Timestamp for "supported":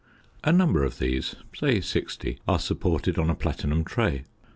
2.57-3.19